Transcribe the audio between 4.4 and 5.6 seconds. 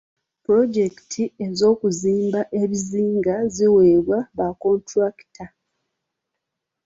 kkontulakita.